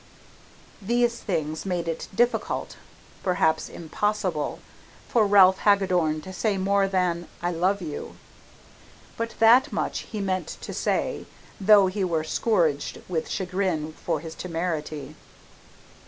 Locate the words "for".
5.07-5.27, 13.93-14.21